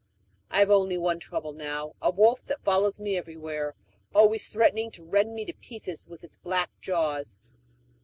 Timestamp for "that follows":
2.45-2.99